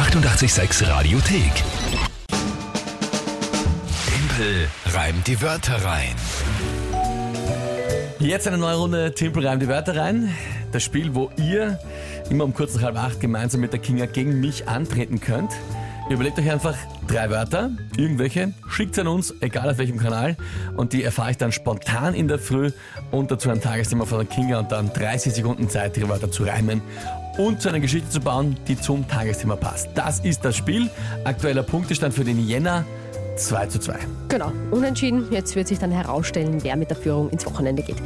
886 0.00 0.88
Radiothek. 0.88 1.52
Tempel 4.06 4.66
reimt 4.94 5.26
die 5.26 5.42
Wörter 5.42 5.84
rein. 5.84 6.14
Jetzt 8.18 8.48
eine 8.48 8.56
neue 8.56 8.76
Runde 8.76 9.12
Timpel 9.12 9.46
reimt 9.46 9.60
die 9.60 9.68
Wörter 9.68 9.96
rein. 9.96 10.34
Das 10.72 10.82
Spiel, 10.82 11.14
wo 11.14 11.30
ihr 11.36 11.78
immer 12.30 12.44
um 12.44 12.54
kurz 12.54 12.74
nach 12.76 12.82
halb 12.84 12.96
acht 12.96 13.20
gemeinsam 13.20 13.60
mit 13.60 13.74
der 13.74 13.80
Kinga 13.80 14.06
gegen 14.06 14.40
mich 14.40 14.66
antreten 14.66 15.20
könnt. 15.20 15.52
Überlegt 16.08 16.38
euch 16.38 16.50
einfach 16.50 16.76
drei 17.06 17.28
Wörter, 17.28 17.70
irgendwelche, 17.98 18.54
schickt 18.70 18.98
an 18.98 19.06
uns, 19.06 19.34
egal 19.40 19.68
auf 19.68 19.76
welchem 19.76 19.98
Kanal, 19.98 20.34
und 20.76 20.94
die 20.94 21.04
erfahre 21.04 21.32
ich 21.32 21.36
dann 21.36 21.52
spontan 21.52 22.14
in 22.14 22.26
der 22.26 22.38
Früh 22.38 22.72
und 23.10 23.30
dazu 23.30 23.50
ein 23.50 23.60
Tagesthema 23.60 24.06
von 24.06 24.20
der 24.20 24.26
Kinga 24.26 24.60
und 24.60 24.72
dann 24.72 24.92
30 24.92 25.34
Sekunden 25.34 25.68
Zeit, 25.68 25.98
ihre 25.98 26.08
Wörter 26.08 26.30
zu 26.30 26.44
reimen 26.44 26.80
und 27.46 27.62
zu 27.62 27.70
einer 27.70 27.80
Geschichte 27.80 28.08
zu 28.10 28.20
bauen, 28.20 28.56
die 28.68 28.78
zum 28.78 29.08
Tagesthema 29.08 29.56
passt. 29.56 29.88
Das 29.94 30.20
ist 30.20 30.44
das 30.44 30.56
Spiel. 30.56 30.90
Aktueller 31.24 31.62
Punktestand 31.62 32.12
für 32.12 32.24
den 32.24 32.38
Jänner 32.38 32.84
2 33.36 33.66
zu 33.66 33.78
2. 33.80 33.98
Genau, 34.28 34.52
unentschieden. 34.70 35.26
Jetzt 35.30 35.56
wird 35.56 35.68
sich 35.68 35.78
dann 35.78 35.90
herausstellen, 35.90 36.58
wer 36.62 36.76
mit 36.76 36.90
der 36.90 36.98
Führung 36.98 37.30
ins 37.30 37.46
Wochenende 37.46 37.82
geht. 37.82 37.96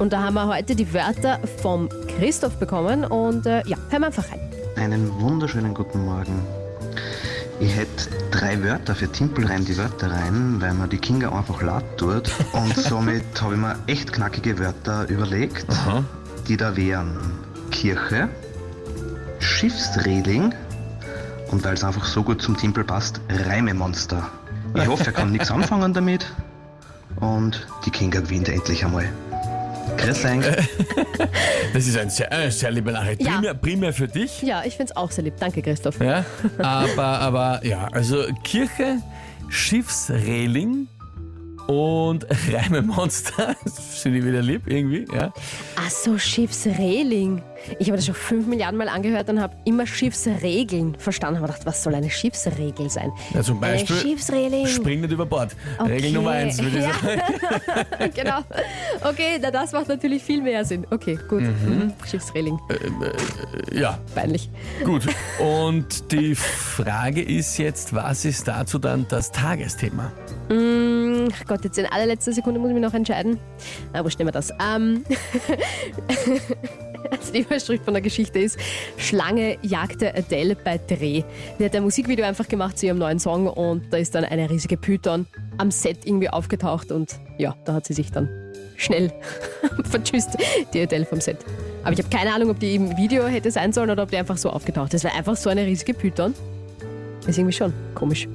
Und 0.00 0.12
da 0.12 0.24
haben 0.24 0.34
wir 0.34 0.48
heute 0.48 0.74
die 0.74 0.92
Wörter 0.92 1.38
vom 1.62 1.88
Christoph 2.18 2.56
bekommen 2.56 3.04
und 3.04 3.46
äh, 3.46 3.62
ja, 3.66 3.76
hören 3.90 4.02
wir 4.02 4.06
einfach 4.06 4.28
rein. 4.30 4.40
Einen 4.76 5.20
wunderschönen 5.20 5.72
guten 5.72 6.04
Morgen. 6.04 6.42
Ich 7.60 7.76
hätte 7.76 8.10
drei 8.32 8.60
Wörter 8.64 8.96
für 8.96 9.10
Timpel 9.12 9.46
rein 9.46 9.64
die 9.64 9.76
Wörter 9.76 10.10
rein, 10.10 10.56
weil 10.60 10.74
man 10.74 10.90
die 10.90 10.98
Kinga 10.98 11.30
einfach 11.30 11.62
laut 11.62 11.84
tut. 11.96 12.32
Und 12.52 12.76
somit 12.76 13.22
habe 13.40 13.54
ich 13.54 13.60
mir 13.60 13.76
echt 13.86 14.12
knackige 14.12 14.58
Wörter 14.58 15.08
überlegt, 15.08 15.66
Aha. 15.68 16.02
die 16.48 16.56
da 16.56 16.76
wären 16.76 17.16
Kirche, 17.70 18.28
Schiffsreling 19.38 20.54
und 21.50 21.64
weil 21.64 21.74
es 21.74 21.84
einfach 21.84 22.04
so 22.04 22.22
gut 22.22 22.40
zum 22.42 22.56
Timpel 22.56 22.84
passt, 22.84 23.20
Reimemonster. 23.28 24.30
Ich 24.74 24.86
hoffe, 24.86 25.06
er 25.06 25.12
kann 25.12 25.32
nichts 25.32 25.50
anfangen 25.50 25.92
damit 25.92 26.26
und 27.16 27.66
die 27.84 27.90
Kinga 27.90 28.20
gewinnt 28.20 28.48
endlich 28.48 28.84
einmal. 28.84 29.08
Grüß 29.96 30.24
euch. 30.24 30.44
Das 31.72 31.86
ist 31.86 31.96
ein 31.96 32.10
sehr, 32.10 32.32
eine 32.32 32.50
sehr 32.50 32.70
liebe 32.70 32.90
Nachricht. 32.90 33.22
Ja. 33.22 33.34
Primär, 33.34 33.54
primär 33.54 33.92
für 33.92 34.08
dich. 34.08 34.42
Ja, 34.42 34.64
ich 34.64 34.76
finde 34.76 34.92
es 34.92 34.96
auch 34.96 35.10
sehr 35.10 35.22
lieb. 35.22 35.34
Danke, 35.38 35.62
Christoph. 35.62 36.00
Ja, 36.00 36.24
aber, 36.58 37.20
aber 37.20 37.64
ja, 37.64 37.86
also 37.92 38.24
Kirche, 38.42 38.98
Schiffsreling 39.48 40.88
und 41.66 42.26
Reimemonster. 42.50 43.54
Das 43.64 44.00
finde 44.00 44.18
ich 44.18 44.24
wieder 44.24 44.42
lieb 44.42 44.62
irgendwie, 44.66 45.06
ja. 45.14 45.32
Ach 45.76 45.90
so, 45.90 46.18
Schiffsreling. 46.18 47.42
Ich 47.78 47.88
habe 47.88 47.96
das 47.96 48.06
schon 48.06 48.14
fünf 48.14 48.46
Milliarden 48.46 48.78
Mal 48.78 48.88
angehört 48.88 49.28
und 49.28 49.40
habe 49.40 49.54
immer 49.64 49.86
Schiffsregeln 49.86 50.94
verstanden. 50.98 51.40
Habe 51.40 51.48
gedacht, 51.48 51.66
was 51.66 51.82
soll 51.82 51.94
eine 51.94 52.10
Schiffsregel 52.10 52.88
sein? 52.90 53.12
ja 53.34 53.42
zum 53.42 53.60
Beispiel, 53.60 53.96
Eine 53.96 54.08
Schiffsreling. 54.08 54.66
spring 54.66 55.00
nicht 55.02 55.12
über 55.12 55.26
Bord. 55.26 55.54
Okay. 55.78 55.92
Regel 55.92 56.12
Nummer 56.12 56.30
eins, 56.30 56.62
würde 56.62 56.78
ich 56.78 56.84
Ja. 56.84 56.92
sagen. 56.94 58.12
genau. 58.14 58.38
Okay, 59.02 59.38
na, 59.40 59.50
das 59.50 59.72
macht 59.72 59.88
natürlich 59.88 60.22
viel 60.22 60.42
mehr 60.42 60.64
Sinn. 60.64 60.86
Okay, 60.90 61.18
gut. 61.28 61.42
Mhm. 61.42 61.92
Schiffsreling. 62.08 62.58
Ja, 63.72 63.98
Peinlich. 64.14 64.50
gut. 64.84 65.06
Und 65.38 66.10
die 66.12 66.34
Frage 66.34 67.22
ist 67.22 67.58
jetzt, 67.58 67.94
was 67.94 68.24
ist 68.24 68.48
dazu 68.48 68.78
dann 68.78 69.06
das 69.08 69.30
Tagesthema? 69.32 70.12
Mm, 70.48 71.28
ach 71.34 71.46
Gott, 71.46 71.64
jetzt 71.64 71.78
in 71.78 71.86
allerletzter 71.86 72.32
Sekunde 72.32 72.58
muss 72.58 72.68
ich 72.70 72.74
mich 72.74 72.82
noch 72.82 72.94
entscheiden. 72.94 73.38
Wo 74.02 74.08
stehen 74.10 74.26
wir 74.26 74.32
das? 74.32 74.50
Ähm, 74.60 75.04
also 77.20 77.32
die 77.32 77.40
Überschrift 77.40 77.84
von 77.84 77.94
der 77.94 78.02
Geschichte 78.02 78.38
ist 78.38 78.58
Schlange 78.96 79.58
jagte 79.62 80.14
Adele 80.14 80.56
bei 80.56 80.78
Dreh. 80.78 81.22
Die 81.58 81.64
hat 81.64 81.76
ein 81.76 81.82
Musikvideo 81.82 82.24
einfach 82.24 82.48
gemacht 82.48 82.78
zu 82.78 82.86
ihrem 82.86 82.98
neuen 82.98 83.18
Song 83.18 83.46
und 83.46 83.92
da 83.92 83.98
ist 83.98 84.14
dann 84.14 84.24
eine 84.24 84.48
riesige 84.48 84.76
Python 84.76 85.26
am 85.58 85.70
Set 85.70 86.06
irgendwie 86.06 86.30
aufgetaucht 86.30 86.90
und 86.90 87.18
ja, 87.38 87.54
da 87.64 87.74
hat 87.74 87.86
sie 87.86 87.92
sich 87.92 88.10
dann 88.10 88.28
schnell 88.76 89.12
vertschüsst, 89.84 90.38
die 90.72 90.80
Adele 90.80 91.04
vom 91.04 91.20
Set. 91.20 91.38
Aber 91.82 91.92
ich 91.92 91.98
habe 91.98 92.08
keine 92.08 92.34
Ahnung, 92.34 92.50
ob 92.50 92.58
die 92.58 92.74
im 92.74 92.96
Video 92.96 93.26
hätte 93.26 93.50
sein 93.50 93.72
sollen 93.72 93.90
oder 93.90 94.02
ob 94.02 94.10
die 94.10 94.16
einfach 94.16 94.38
so 94.38 94.50
aufgetaucht 94.50 94.94
ist. 94.94 95.04
War 95.04 95.14
einfach 95.14 95.36
so 95.36 95.50
eine 95.50 95.64
riesige 95.66 95.94
Python. 95.94 96.34
Ist 97.26 97.38
irgendwie 97.38 97.56
schon 97.56 97.72
komisch. 97.94 98.26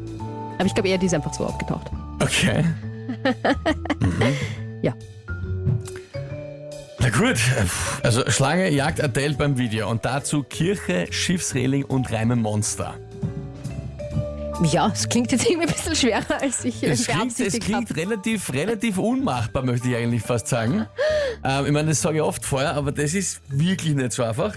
Aber 0.58 0.66
ich 0.66 0.74
glaube 0.74 0.90
eher, 0.90 0.98
die 0.98 1.08
ist 1.08 1.14
einfach 1.14 1.34
so 1.34 1.46
aufgetaucht. 1.46 1.88
Okay. 2.22 2.64
Ja. 4.82 4.94
Na 7.06 7.12
gut, 7.12 7.38
also 8.02 8.28
Schlange 8.32 8.68
jagt 8.72 9.00
Adele 9.00 9.36
beim 9.36 9.60
Video 9.60 9.92
und 9.92 10.04
dazu 10.06 10.42
Kirche, 10.42 11.06
Schiffsreling 11.12 11.86
und 11.86 12.12
Reimemonster. 12.12 12.96
Ja, 14.64 14.90
es 14.92 15.08
klingt 15.08 15.32
jetzt 15.32 15.46
irgendwie 15.48 15.68
ein 15.68 15.74
bisschen 15.74 15.96
schwerer, 15.96 16.42
als 16.42 16.66
ich 16.66 16.82
äh, 16.82 16.88
Es 16.90 17.06
klingt, 17.06 17.40
es 17.40 17.60
klingt 17.60 17.96
relativ, 17.96 18.52
relativ 18.52 18.98
unmachbar, 18.98 19.64
möchte 19.64 19.88
ich 19.90 19.96
eigentlich 19.96 20.24
fast 20.24 20.48
sagen. 20.48 20.88
Ähm, 21.44 21.68
ich 21.68 21.72
meine, 21.72 21.90
das 21.90 22.02
sage 22.02 22.16
ich 22.18 22.22
oft 22.24 22.44
vorher, 22.44 22.74
aber 22.74 22.92
das 22.92 23.14
ist 23.14 23.40
wirklich 23.50 23.94
nicht 23.94 24.12
so 24.14 24.24
einfach. 24.24 24.56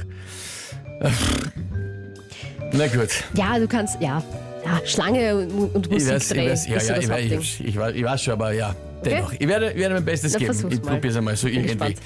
Na 2.73 2.87
gut. 2.87 3.11
Ja, 3.35 3.59
du 3.59 3.69
kannst, 3.69 4.01
ja, 4.01 4.23
ja 4.65 4.81
Schlange 4.87 5.37
und, 5.37 5.75
und 5.75 5.87
Ich 5.89 5.93
Musik 5.93 6.13
weiß, 6.15 6.23
ich 6.23 6.29
drehen. 6.39 6.51
weiß, 6.51 6.67
ja, 6.69 6.77
ist 6.77 6.87
so 6.87 6.93
ja, 6.93 6.97
das 6.97 7.05
ich, 7.05 7.11
weiß, 7.11 7.31
ich, 7.33 7.65
ich, 7.67 7.77
weiß- 7.77 7.93
ich 7.93 8.05
weiß 8.05 8.23
schon, 8.23 8.33
aber 8.33 8.53
ja, 8.53 8.75
dennoch. 9.05 9.35
Ich 9.39 9.47
werde, 9.47 9.75
werde 9.77 9.95
mein 9.97 10.05
Bestes 10.07 10.33
Na, 10.33 10.39
geben. 10.39 10.67
Ich 10.71 10.81
probiere 10.81 11.09
es 11.09 11.17
einmal 11.17 11.37
so 11.37 11.47
Bin 11.47 11.57
irgendwie. 11.57 11.75
gespannt. 11.75 11.97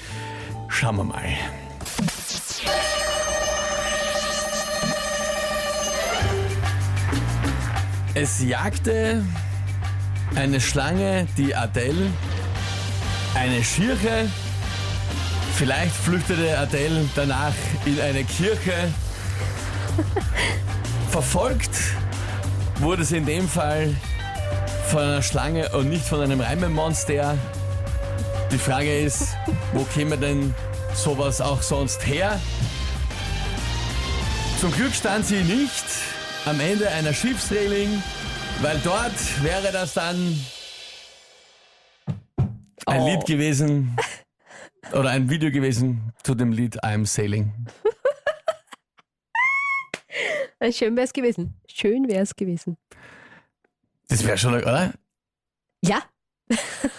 Schauen 0.67 0.97
wir 0.97 1.03
mal. 1.03 1.23
Es 8.15 8.43
jagte 8.43 9.25
eine 10.35 10.61
Schlange, 10.61 11.27
die 11.37 11.55
Adele, 11.55 12.11
eine 13.35 13.63
Schirche. 13.63 14.29
Vielleicht 15.55 15.95
flüchtete 15.95 16.57
Adele 16.57 17.09
danach 17.15 17.53
in 17.85 17.99
eine 17.99 18.23
Kirche. 18.23 18.93
Verfolgt 21.09 21.77
wurde 22.79 23.03
sie 23.03 23.17
in 23.17 23.25
dem 23.25 23.47
Fall 23.47 23.95
von 24.87 25.01
einer 25.01 25.21
Schlange 25.21 25.69
und 25.69 25.89
nicht 25.89 26.05
von 26.05 26.21
einem 26.21 26.39
Reimemonster. 26.39 27.37
Die 28.53 28.59
Frage 28.59 28.99
ist, 28.99 29.35
wo 29.73 29.83
käme 29.83 30.15
denn 30.15 30.53
sowas 30.93 31.41
auch 31.41 31.59
sonst 31.63 32.05
her? 32.05 32.39
Zum 34.59 34.71
Glück 34.71 34.93
stand 34.93 35.25
sie 35.25 35.41
nicht 35.41 35.83
am 36.45 36.59
Ende 36.59 36.87
einer 36.87 37.13
Schiffsreling, 37.13 38.03
weil 38.61 38.79
dort 38.83 39.43
wäre 39.43 39.71
das 39.71 39.95
dann 39.95 40.39
ein 42.85 43.01
Oh. 43.01 43.07
Lied 43.09 43.25
gewesen 43.25 43.97
oder 44.91 45.09
ein 45.09 45.31
Video 45.31 45.49
gewesen 45.49 46.13
zu 46.21 46.35
dem 46.35 46.51
Lied 46.51 46.83
I'm 46.83 47.07
Sailing. 47.07 47.51
Schön 50.71 50.95
wäre 50.95 51.05
es 51.05 51.13
gewesen. 51.13 51.59
Schön 51.67 52.07
wäre 52.07 52.21
es 52.21 52.35
gewesen. 52.35 52.77
Das 54.09 54.23
wäre 54.23 54.37
schon, 54.37 54.53
oder? 54.53 54.93
Ja, 55.83 56.03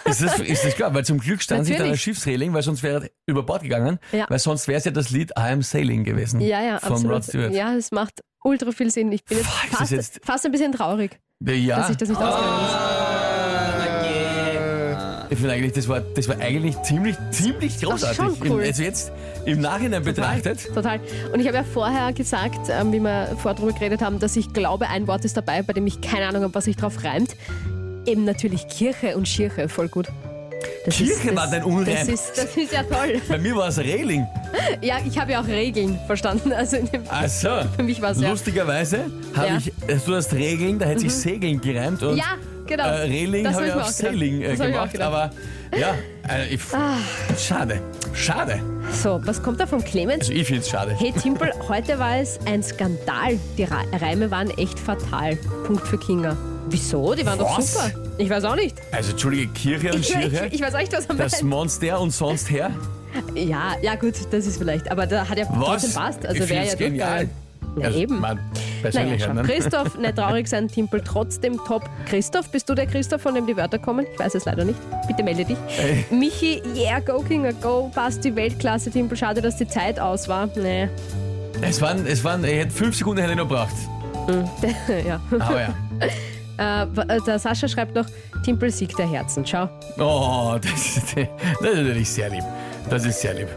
Ist 0.05 0.21
das, 0.21 0.39
ist 0.39 0.63
das 0.63 0.75
klar? 0.75 0.93
Weil 0.93 1.03
zum 1.05 1.19
Glück 1.19 1.41
stand 1.41 1.65
sie 1.65 1.73
da 1.73 1.79
Natürlich. 1.79 2.01
Schiffsreling, 2.01 2.53
weil 2.53 2.61
sonst 2.63 2.83
wäre 2.83 3.03
er 3.05 3.09
über 3.25 3.43
Bord 3.43 3.63
gegangen, 3.63 3.99
Ja. 4.11 4.25
weil 4.29 4.39
sonst 4.39 4.67
wäre 4.67 4.77
es 4.77 4.85
ja 4.85 4.91
das 4.91 5.09
Lied 5.09 5.31
I 5.31 5.51
Am 5.51 5.61
Sailing 5.61 6.03
gewesen. 6.03 6.39
ja, 6.41 6.61
ja, 6.61 6.79
Von 6.79 6.93
absolut. 6.93 7.15
Rod 7.15 7.23
Stewart. 7.23 7.53
Ja, 7.53 7.73
es 7.75 7.91
macht 7.91 8.21
ultra 8.43 8.71
viel 8.71 8.91
Sinn. 8.91 9.11
Ich 9.11 9.23
bin 9.25 9.37
jetzt 9.39 9.47
ist 9.47 9.71
das 9.71 9.79
fast, 9.79 9.91
jetzt- 9.91 10.19
fast 10.23 10.45
ein 10.45 10.51
bisschen 10.51 10.71
traurig, 10.71 11.19
Ja. 11.43 11.77
dass 11.77 11.89
ich 11.89 11.97
das 11.97 12.09
nicht 12.09 12.21
ausgegangen 12.21 12.65
ist. 12.65 14.15
Ich 15.27 15.39
finde 15.39 15.53
eigentlich, 15.55 15.73
das 15.73 15.87
war, 15.89 16.01
das 16.01 16.29
war 16.29 16.39
eigentlich 16.39 16.79
ziemlich, 16.83 17.15
ziemlich 17.31 17.81
großartig. 17.81 18.15
schon 18.15 18.37
cool. 18.47 18.61
Also 18.61 18.83
jetzt 18.83 19.11
im 19.45 19.59
Nachhinein 19.59 20.03
betrachtet. 20.03 20.71
Total. 20.73 20.99
Und 21.33 21.39
ich 21.39 21.47
habe 21.47 21.57
ja 21.57 21.63
vorher 21.63 22.13
gesagt, 22.13 22.69
ähm, 22.69 22.93
wie 22.93 22.99
wir 22.99 23.35
vorher 23.41 23.59
drüber 23.59 23.73
geredet 23.73 24.01
haben, 24.01 24.19
dass 24.19 24.35
ich 24.35 24.53
glaube, 24.53 24.87
ein 24.87 25.07
Wort 25.07 25.25
ist 25.25 25.35
dabei, 25.35 25.63
bei 25.63 25.73
dem 25.73 25.87
ich 25.87 25.99
keine 25.99 26.27
Ahnung 26.27 26.43
habe, 26.43 26.53
was 26.53 26.65
sich 26.65 26.77
drauf 26.77 27.03
reimt. 27.03 27.35
Eben 28.05 28.23
natürlich 28.25 28.67
Kirche 28.67 29.15
und 29.17 29.27
Schirche, 29.27 29.67
voll 29.69 29.87
gut. 29.89 30.07
Das 30.85 30.95
Kirche 30.97 31.35
war 31.35 31.47
dein 31.49 31.63
Unreim. 31.63 31.95
Das 31.95 32.07
ist, 32.07 32.31
das 32.37 32.55
ist 32.55 32.71
ja 32.71 32.83
toll. 32.83 33.19
Bei 33.27 33.37
mir 33.39 33.55
war 33.55 33.67
es 33.69 33.77
Reling. 33.79 34.25
Ja, 34.81 34.97
ich 35.05 35.17
habe 35.19 35.33
ja 35.33 35.41
auch 35.41 35.47
Regeln 35.47 35.99
verstanden. 36.07 36.51
Also 36.53 36.77
in 36.77 36.85
dem, 36.89 37.03
Ach 37.09 37.27
so. 37.27 37.49
für 37.75 37.83
mich 37.83 38.01
war 38.01 38.11
es 38.11 38.21
ja. 38.21 38.29
Lustigerweise 38.29 39.11
habe 39.35 39.47
Ja. 39.47 39.57
ich, 39.57 39.67
äh, 39.87 39.97
du 40.05 40.15
hast 40.15 40.33
Regeln, 40.33 40.79
da 40.79 40.85
hätte 40.85 41.01
sich 41.01 41.13
Segeln 41.13 41.59
gereimt 41.59 42.01
und 42.01 42.15
Ja, 42.17 42.37
genau. 42.65 42.83
äh, 42.85 43.01
Reling 43.01 43.43
Das 43.43 43.55
habe 43.55 43.67
ich 43.67 43.73
auf. 43.73 43.87
Sailing 43.89 44.41
äh, 44.41 44.55
Das 44.55 44.65
gemacht. 44.67 45.01
Aber 45.01 45.29
ja, 45.77 45.95
äh, 46.29 46.53
ich, 46.53 46.61
schade. 47.37 47.81
Schade. 48.13 48.59
So, 48.93 49.19
was 49.25 49.41
kommt 49.43 49.59
da 49.59 49.67
vom 49.67 49.83
Clemens? 49.83 50.21
Also 50.21 50.33
ich 50.33 50.47
finde 50.47 50.61
es 50.61 50.69
schade. 50.69 50.95
Hey 50.97 51.11
Timpel, 51.11 51.51
heute 51.67 51.99
war 51.99 52.17
es 52.17 52.39
ein 52.45 52.63
Skandal. 52.63 53.37
Die 53.57 53.63
Reime 53.65 54.31
waren 54.31 54.49
echt 54.57 54.79
fatal. 54.79 55.35
Punkt 55.65 55.85
für 55.87 55.97
Kinga. 55.97 56.37
Wieso? 56.69 57.13
Die 57.13 57.25
waren 57.25 57.37
doch 57.39 57.57
Was? 57.57 57.73
super. 57.73 57.91
Ich 58.17 58.29
weiß 58.29 58.43
auch 58.45 58.55
nicht. 58.55 58.75
Also 58.91 59.11
entschuldige, 59.11 59.47
Kirche 59.53 59.93
und 59.93 59.99
Ich, 59.99 60.07
Schirche. 60.07 60.45
ich, 60.47 60.53
ich 60.53 60.61
weiß 60.61 60.73
auch 60.75 60.79
nicht, 60.79 60.93
was 60.93 61.05
er 61.05 61.15
das 61.15 61.31
meint. 61.41 61.43
Monster 61.49 61.99
und 62.01 62.11
sonst 62.11 62.49
her. 62.49 62.71
Ja, 63.33 63.75
ja 63.81 63.95
gut, 63.95 64.13
das 64.31 64.45
ist 64.45 64.57
vielleicht. 64.57 64.89
Aber 64.91 65.05
da 65.07 65.27
hat 65.27 65.37
ja 65.37 65.45
trotzdem 65.45 65.89
Was? 65.89 65.93
passt. 65.93 66.25
Also 66.25 66.43
ich 66.43 66.49
wäre 66.49 66.65
ja 66.65 66.75
genial. 66.75 67.09
durchgegangen. 67.27 67.29
Na 67.77 67.85
Also, 67.87 67.99
eben. 67.99 68.19
Man, 68.21 68.39
Persönlichkeit. 68.81 69.27
schau. 69.27 69.33
ne? 69.33 69.43
Christoph, 69.43 69.97
nicht 69.97 70.15
traurig 70.15 70.47
sein, 70.47 70.67
Timpel 70.69 71.01
trotzdem 71.03 71.57
top. 71.67 71.83
Christoph, 72.07 72.49
bist 72.49 72.69
du 72.69 72.73
der 72.73 72.87
Christoph, 72.87 73.21
von 73.21 73.35
dem 73.35 73.45
die 73.47 73.55
Wörter 73.57 73.79
kommen? 73.79 74.05
Ich 74.13 74.19
weiß 74.19 74.35
es 74.35 74.45
leider 74.45 74.63
nicht. 74.63 74.79
Bitte 75.07 75.23
melde 75.23 75.43
dich. 75.45 75.57
Ey. 75.77 76.05
Michi, 76.09 76.61
yeah, 76.75 76.99
go 76.99 77.19
Kinger, 77.21 77.53
go. 77.53 77.91
Passt 77.93 78.23
die 78.23 78.33
Weltklasse, 78.35 78.91
Timpel. 78.91 79.17
Schade, 79.17 79.41
dass 79.41 79.57
die 79.57 79.67
Zeit 79.67 79.99
aus 79.99 80.27
war. 80.29 80.49
Nee. 80.55 80.87
Es 81.61 81.81
waren, 81.81 82.05
es 82.05 82.23
waren, 82.23 82.43
ich 82.45 82.51
hätte 82.53 82.71
fünf 82.71 82.95
Sekunden 82.95 83.21
hätte 83.21 83.33
ich 83.33 83.37
noch 83.39 83.47
gebraucht. 83.49 83.75
ja. 85.07 85.19
Aber 85.39 85.61
ja. 85.61 85.73
Äh, 86.57 86.85
w- 86.91 87.19
der 87.25 87.39
Sascha 87.39 87.67
schreibt 87.67 87.95
noch, 87.95 88.05
Timpel 88.43 88.71
Sieg 88.71 88.95
der 88.95 89.09
Herzen. 89.09 89.45
Schau. 89.45 89.67
Oh, 89.99 90.57
das 90.61 90.71
ist, 90.97 91.15
das 91.61 91.69
ist 91.71 91.75
natürlich 91.77 92.09
sehr 92.09 92.29
lieb. 92.29 92.43
Das 92.89 93.05
ist 93.05 93.19
sehr 93.21 93.33
lieb. 93.33 93.47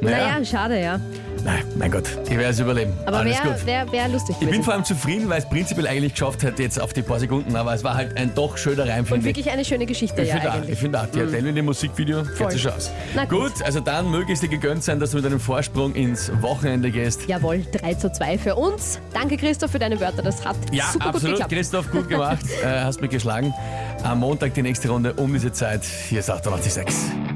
Naja, 0.00 0.44
schade, 0.44 0.80
ja. 0.80 1.00
Nein, 1.46 1.62
mein 1.76 1.92
Gott, 1.92 2.08
ich 2.24 2.30
werde 2.30 2.46
es 2.46 2.58
überleben. 2.58 2.92
Aber 3.06 3.18
Alles 3.18 3.36
wäre 3.38 3.54
gut. 3.54 3.66
wär, 3.66 3.92
wär 3.92 4.08
lustig 4.08 4.34
Ich 4.40 4.50
bin 4.50 4.64
vor 4.64 4.74
allem 4.74 4.84
zufrieden, 4.84 5.28
weil 5.28 5.38
es 5.38 5.48
prinzipiell 5.48 5.86
eigentlich 5.86 6.12
geschafft 6.14 6.42
hat 6.42 6.58
jetzt 6.58 6.80
auf 6.80 6.92
die 6.92 7.02
paar 7.02 7.20
Sekunden, 7.20 7.54
aber 7.54 7.72
es 7.72 7.84
war 7.84 7.94
halt 7.94 8.16
ein 8.16 8.34
doch 8.34 8.56
schöner 8.58 8.88
Reim, 8.88 9.06
Und 9.08 9.22
wirklich 9.22 9.48
eine 9.48 9.64
schöne 9.64 9.86
Geschichte, 9.86 10.22
Ich 10.22 10.28
ja, 10.30 10.40
finde 10.40 10.52
auch, 10.52 10.68
ich 10.68 10.76
finde 10.76 11.00
auch, 11.00 11.06
die 11.06 11.20
Adele 11.20 11.50
in 11.50 11.54
dem 11.54 11.66
Musikvideo 11.66 12.24
geht 12.24 12.50
sich 12.50 12.68
aus. 12.68 12.90
Na 13.14 13.26
gut. 13.26 13.54
gut, 13.54 13.62
also 13.62 13.78
dann 13.78 14.10
möge 14.10 14.32
es 14.32 14.40
dir 14.40 14.48
gegönnt 14.48 14.82
sein, 14.82 14.98
dass 14.98 15.12
du 15.12 15.18
mit 15.18 15.26
einem 15.26 15.38
Vorsprung 15.38 15.94
ins 15.94 16.32
Wochenende 16.42 16.90
gehst. 16.90 17.28
Jawohl, 17.28 17.64
3 17.70 17.94
zu 17.94 18.10
2 18.10 18.38
für 18.38 18.56
uns. 18.56 18.98
Danke, 19.14 19.36
Christoph, 19.36 19.70
für 19.70 19.78
deine 19.78 20.00
Wörter. 20.00 20.22
Das 20.22 20.44
hat 20.44 20.56
Ja, 20.72 20.86
super 20.92 21.04
gut 21.06 21.14
absolut. 21.14 21.36
geklappt. 21.36 21.52
Christoph, 21.52 21.90
gut 21.92 22.08
gemacht. 22.08 22.44
äh, 22.64 22.66
hast 22.66 23.00
mich 23.00 23.10
geschlagen. 23.10 23.54
Am 24.02 24.18
Montag 24.18 24.52
die 24.54 24.62
nächste 24.62 24.88
Runde 24.88 25.12
um 25.14 25.32
diese 25.32 25.52
Zeit. 25.52 25.84
Hier 25.84 26.18
ist 26.18 26.28
886. 26.28 27.35